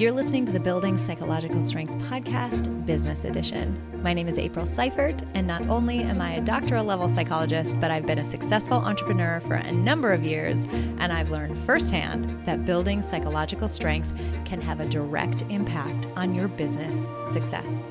[0.00, 3.78] You're listening to the Building Psychological Strength podcast, Business Edition.
[4.02, 7.90] My name is April Seifert, and not only am I a doctoral level psychologist, but
[7.90, 10.64] I've been a successful entrepreneur for a number of years,
[11.00, 14.10] and I've learned firsthand that building psychological strength
[14.46, 17.86] can have a direct impact on your business success.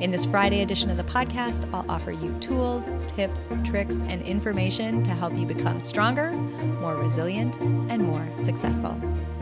[0.00, 5.02] In this Friday edition of the podcast, I'll offer you tools, tips, tricks, and information
[5.02, 7.56] to help you become stronger, more resilient,
[7.90, 8.96] and more successful.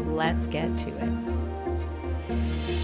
[0.07, 1.28] Let's get to it.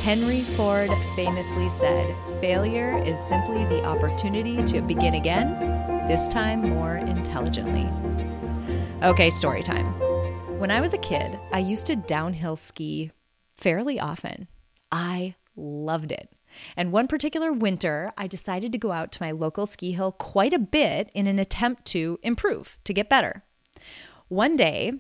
[0.05, 5.59] Henry Ford famously said, Failure is simply the opportunity to begin again,
[6.07, 7.89] this time more intelligently.
[9.03, 9.87] Okay, story time.
[10.59, 13.13] When I was a kid, I used to downhill ski
[13.57, 14.47] fairly often.
[14.93, 16.29] I loved it.
[16.77, 20.53] And one particular winter, I decided to go out to my local ski hill quite
[20.53, 23.43] a bit in an attempt to improve, to get better.
[24.29, 24.93] One day,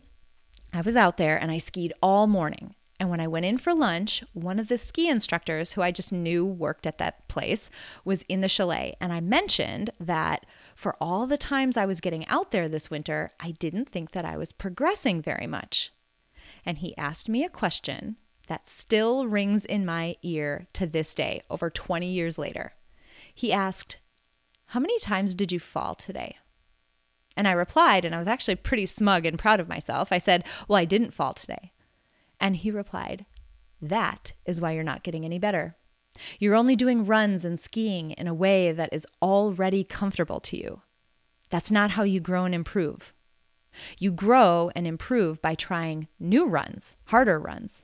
[0.72, 2.74] I was out there and I skied all morning.
[3.04, 6.10] And when I went in for lunch, one of the ski instructors who I just
[6.10, 7.68] knew worked at that place
[8.02, 8.96] was in the chalet.
[8.98, 13.32] And I mentioned that for all the times I was getting out there this winter,
[13.38, 15.92] I didn't think that I was progressing very much.
[16.64, 21.42] And he asked me a question that still rings in my ear to this day,
[21.50, 22.72] over 20 years later.
[23.34, 23.98] He asked,
[24.68, 26.38] How many times did you fall today?
[27.36, 30.10] And I replied, and I was actually pretty smug and proud of myself.
[30.10, 31.72] I said, Well, I didn't fall today.
[32.44, 33.24] And he replied,
[33.80, 35.76] That is why you're not getting any better.
[36.38, 40.82] You're only doing runs and skiing in a way that is already comfortable to you.
[41.48, 43.14] That's not how you grow and improve.
[43.98, 47.82] You grow and improve by trying new runs, harder runs,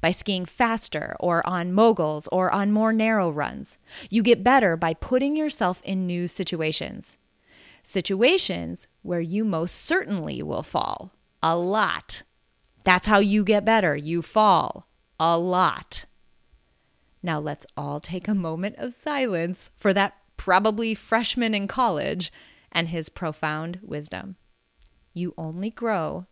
[0.00, 3.78] by skiing faster or on moguls or on more narrow runs.
[4.10, 7.16] You get better by putting yourself in new situations.
[7.82, 11.10] Situations where you most certainly will fall
[11.42, 12.22] a lot
[12.88, 13.94] that's how you get better.
[13.94, 14.88] You fall
[15.20, 16.06] a lot.
[17.22, 22.32] Now let's all take a moment of silence for that probably freshman in college
[22.72, 24.36] and his profound wisdom.
[25.12, 26.28] You only grow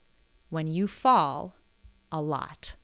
[0.48, 1.56] when you fall
[2.10, 2.76] a lot.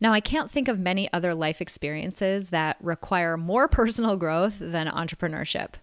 [0.00, 4.88] Now, I can't think of many other life experiences that require more personal growth than
[4.88, 5.74] entrepreneurship.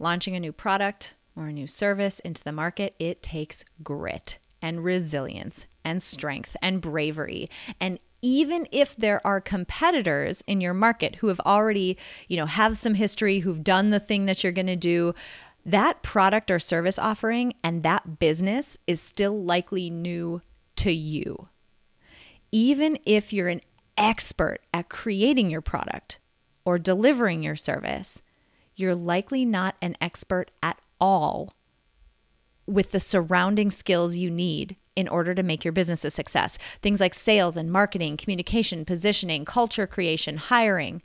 [0.00, 4.82] Launching a new product or a new service into the market, it takes grit and
[4.82, 7.48] resilience and strength and bravery.
[7.80, 11.96] And even if there are competitors in your market who have already,
[12.28, 15.14] you know, have some history, who've done the thing that you're going to do,
[15.64, 20.42] that product or service offering and that business is still likely new
[20.74, 21.48] to you.
[22.50, 23.60] Even if you're an
[23.96, 26.18] expert at creating your product
[26.64, 28.22] or delivering your service,
[28.74, 31.52] you're likely not an expert at all
[32.66, 36.58] with the surrounding skills you need in order to make your business a success.
[36.82, 41.02] Things like sales and marketing, communication, positioning, culture creation, hiring.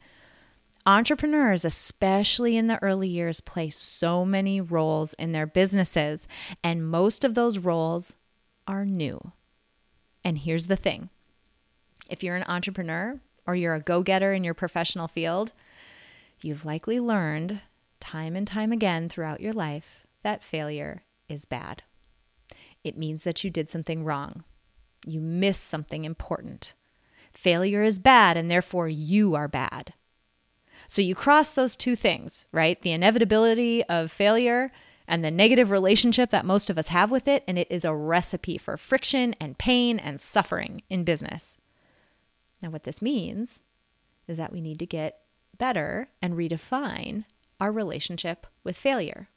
[0.85, 6.27] Entrepreneurs, especially in the early years, play so many roles in their businesses,
[6.63, 8.15] and most of those roles
[8.67, 9.33] are new.
[10.23, 11.09] And here's the thing
[12.09, 15.51] if you're an entrepreneur or you're a go getter in your professional field,
[16.41, 17.61] you've likely learned
[17.99, 21.83] time and time again throughout your life that failure is bad.
[22.83, 24.43] It means that you did something wrong.
[25.05, 26.73] You missed something important.
[27.31, 29.93] Failure is bad, and therefore you are bad.
[30.87, 32.81] So you cross those two things, right?
[32.81, 34.71] The inevitability of failure
[35.07, 37.95] and the negative relationship that most of us have with it, and it is a
[37.95, 41.57] recipe for friction and pain and suffering in business.
[42.61, 43.61] Now, what this means
[44.27, 45.19] is that we need to get
[45.57, 47.25] better and redefine
[47.59, 49.29] our relationship with failure.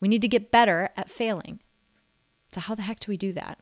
[0.00, 1.60] We need to get better at failing.
[2.52, 3.58] So, how the heck do we do that?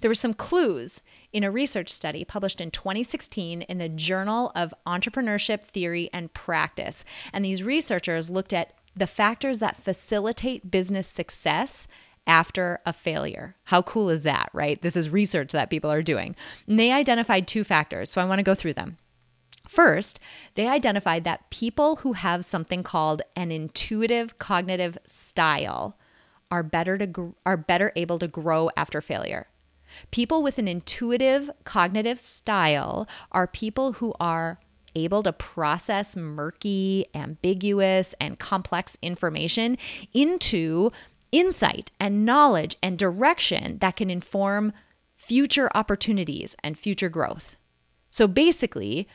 [0.00, 1.02] There were some clues
[1.32, 7.04] in a research study published in 2016 in the Journal of Entrepreneurship Theory and Practice.
[7.32, 11.86] And these researchers looked at the factors that facilitate business success
[12.26, 13.56] after a failure.
[13.64, 14.80] How cool is that, right?
[14.82, 16.36] This is research that people are doing.
[16.66, 18.10] And they identified two factors.
[18.10, 18.98] So I want to go through them.
[19.68, 20.18] First,
[20.54, 25.96] they identified that people who have something called an intuitive cognitive style
[26.50, 29.46] are better to are better able to grow after failure.
[30.10, 34.60] People with an intuitive cognitive style are people who are
[34.94, 39.78] able to process murky, ambiguous, and complex information
[40.12, 40.90] into
[41.32, 44.72] insight and knowledge and direction that can inform
[45.16, 47.56] future opportunities and future growth.
[48.10, 49.06] So basically,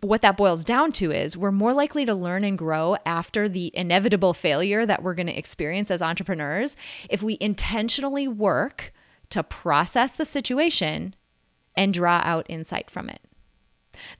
[0.00, 3.70] what that boils down to is we're more likely to learn and grow after the
[3.74, 6.76] inevitable failure that we're going to experience as entrepreneurs
[7.08, 8.92] if we intentionally work
[9.30, 11.14] to process the situation
[11.76, 13.20] and draw out insight from it.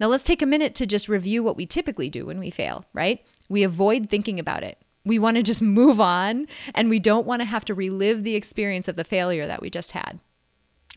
[0.01, 2.85] Now, let's take a minute to just review what we typically do when we fail,
[2.93, 3.25] right?
[3.49, 4.79] We avoid thinking about it.
[5.05, 8.35] We want to just move on and we don't want to have to relive the
[8.35, 10.19] experience of the failure that we just had.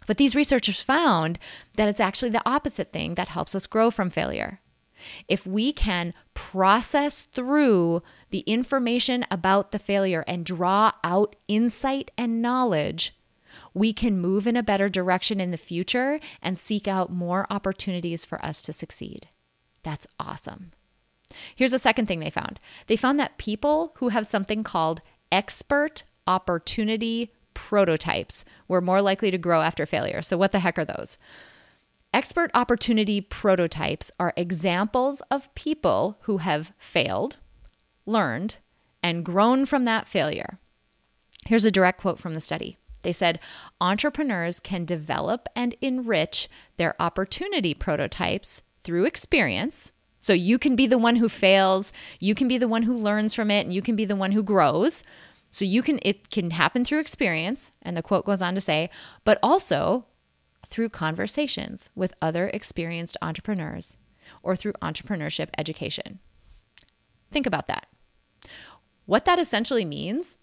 [0.07, 1.37] But these researchers found
[1.75, 4.59] that it's actually the opposite thing that helps us grow from failure.
[5.27, 12.41] If we can process through the information about the failure and draw out insight and
[12.41, 13.15] knowledge,
[13.73, 18.25] we can move in a better direction in the future and seek out more opportunities
[18.25, 19.27] for us to succeed.
[19.83, 20.71] That's awesome.
[21.55, 25.01] Here's a second thing they found they found that people who have something called
[25.31, 30.21] expert opportunity prototypes were more likely to grow after failure.
[30.21, 31.17] So, what the heck are those?
[32.11, 37.37] Expert opportunity prototypes are examples of people who have failed,
[38.07, 38.57] learned,
[39.03, 40.57] and grown from that failure.
[41.45, 42.77] Here's a direct quote from the study.
[43.03, 43.39] They said
[43.79, 49.91] entrepreneurs can develop and enrich their opportunity prototypes through experience.
[50.19, 53.35] So you can be the one who fails, you can be the one who learns
[53.35, 55.03] from it, and you can be the one who grows.
[55.51, 58.89] So you can it can happen through experience and the quote goes on to say,
[59.23, 60.05] but also
[60.69, 63.97] through conversations with other experienced entrepreneurs
[64.43, 66.19] or through entrepreneurship education.
[67.31, 67.87] Think about that.
[69.05, 70.37] What that essentially means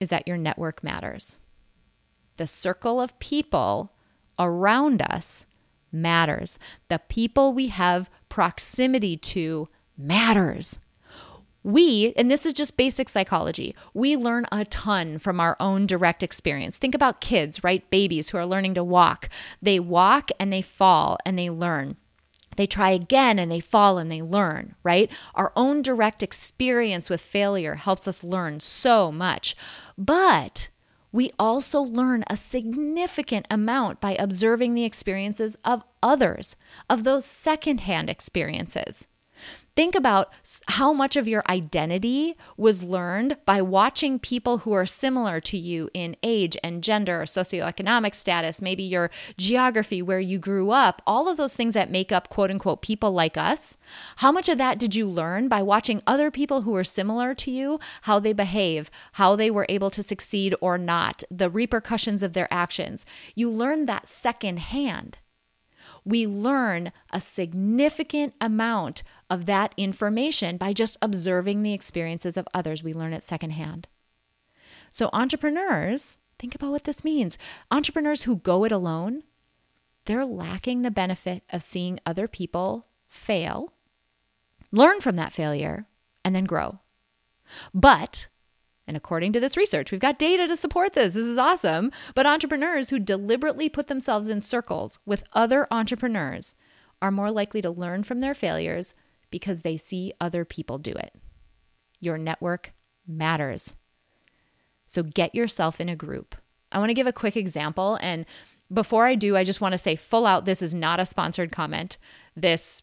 [0.00, 1.38] is that your network matters.
[2.36, 3.92] The circle of people
[4.38, 5.46] around us
[5.90, 6.58] matters.
[6.88, 10.78] The people we have proximity to matters.
[11.64, 16.22] We, and this is just basic psychology, we learn a ton from our own direct
[16.22, 16.78] experience.
[16.78, 17.88] Think about kids, right?
[17.90, 19.28] Babies who are learning to walk.
[19.60, 21.96] They walk and they fall and they learn.
[22.56, 25.10] They try again and they fall and they learn, right?
[25.34, 29.54] Our own direct experience with failure helps us learn so much.
[29.96, 30.70] But
[31.12, 36.56] we also learn a significant amount by observing the experiences of others,
[36.90, 39.06] of those secondhand experiences.
[39.78, 40.32] Think about
[40.66, 45.88] how much of your identity was learned by watching people who are similar to you
[45.94, 51.36] in age and gender, socioeconomic status, maybe your geography, where you grew up, all of
[51.36, 53.76] those things that make up quote unquote people like us.
[54.16, 57.52] How much of that did you learn by watching other people who are similar to
[57.52, 62.32] you, how they behave, how they were able to succeed or not, the repercussions of
[62.32, 63.06] their actions?
[63.36, 65.18] You learn that secondhand
[66.04, 72.82] we learn a significant amount of that information by just observing the experiences of others.
[72.82, 73.88] We learn it secondhand.
[74.90, 77.36] So, entrepreneurs, think about what this means.
[77.70, 79.22] Entrepreneurs who go it alone,
[80.06, 83.74] they're lacking the benefit of seeing other people fail,
[84.72, 85.86] learn from that failure,
[86.24, 86.80] and then grow.
[87.74, 88.28] But
[88.88, 91.12] and according to this research, we've got data to support this.
[91.12, 91.92] This is awesome.
[92.14, 96.54] But entrepreneurs who deliberately put themselves in circles with other entrepreneurs
[97.02, 98.94] are more likely to learn from their failures
[99.30, 101.14] because they see other people do it.
[102.00, 102.72] Your network
[103.06, 103.74] matters.
[104.86, 106.34] So get yourself in a group.
[106.72, 107.98] I want to give a quick example.
[108.00, 108.26] And
[108.72, 111.52] before I do, I just want to say full out this is not a sponsored
[111.52, 111.98] comment.
[112.36, 112.82] This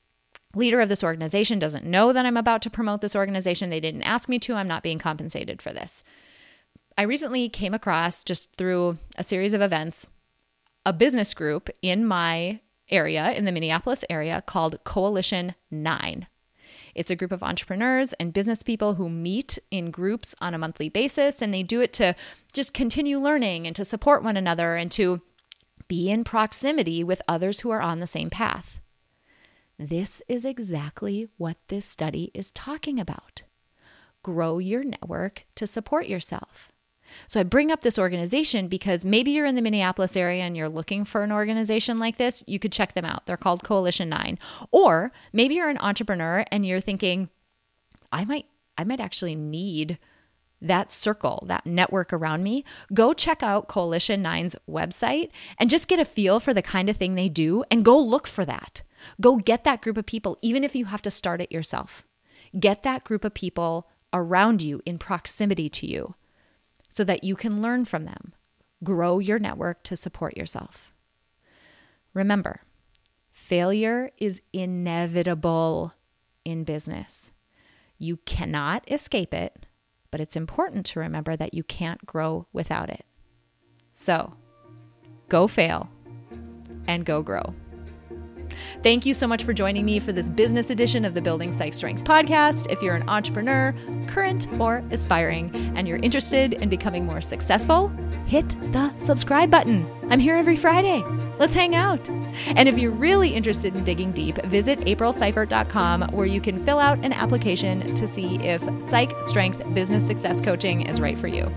[0.55, 3.69] leader of this organization doesn't know that I'm about to promote this organization.
[3.69, 4.55] They didn't ask me to.
[4.55, 6.03] I'm not being compensated for this.
[6.97, 10.07] I recently came across, just through a series of events,
[10.85, 16.27] a business group in my area, in the Minneapolis area, called Coalition 9.
[16.95, 20.89] It's a group of entrepreneurs and business people who meet in groups on a monthly
[20.89, 22.15] basis, and they do it to
[22.53, 25.21] just continue learning and to support one another and to
[25.87, 28.79] be in proximity with others who are on the same path.
[29.77, 33.43] This is exactly what this study is talking about.
[34.23, 36.71] Grow your network to support yourself.
[37.27, 40.69] So I bring up this organization because maybe you're in the Minneapolis area and you're
[40.69, 43.25] looking for an organization like this, you could check them out.
[43.25, 44.37] They're called Coalition 9.
[44.71, 47.29] Or maybe you're an entrepreneur and you're thinking
[48.11, 48.45] I might
[48.77, 49.97] I might actually need
[50.61, 55.99] that circle, that network around me, go check out Coalition 9's website and just get
[55.99, 58.81] a feel for the kind of thing they do and go look for that.
[59.21, 62.03] Go get that group of people, even if you have to start it yourself.
[62.59, 66.15] Get that group of people around you in proximity to you
[66.95, 68.31] so that you can learn from them.
[68.81, 70.93] Grow your network to support yourself.
[72.13, 72.61] Remember,
[73.33, 75.91] failure is inevitable
[76.45, 77.31] in business.
[77.97, 79.65] You cannot escape it,
[80.09, 83.03] but it's important to remember that you can't grow without it.
[83.91, 84.33] So,
[85.27, 85.89] go fail
[86.87, 87.53] and go grow.
[88.83, 91.73] Thank you so much for joining me for this business edition of the Building Psych
[91.73, 92.71] Strength podcast.
[92.71, 93.73] If you're an entrepreneur,
[94.07, 97.89] current or aspiring, and you're interested in becoming more successful,
[98.25, 99.87] hit the subscribe button.
[100.09, 101.03] I'm here every Friday.
[101.37, 102.07] Let's hang out.
[102.55, 107.03] And if you're really interested in digging deep, visit aprilseifert.com where you can fill out
[107.03, 111.51] an application to see if Psych Strength Business Success Coaching is right for you.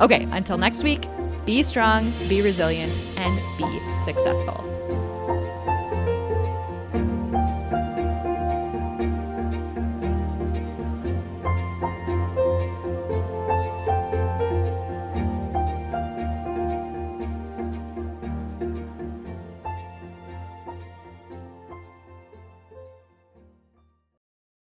[0.00, 1.06] Okay, until next week,
[1.44, 4.75] be strong, be resilient, and be successful.